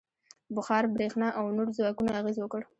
•بخار، 0.55 0.83
برېښنا 0.93 1.27
او 1.39 1.45
نورو 1.57 1.75
ځواکونو 1.77 2.09
اغېز 2.19 2.37
وکړ. 2.39 2.61